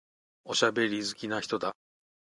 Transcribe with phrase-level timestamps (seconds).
[0.45, 1.75] おしゃべり好きな人だ。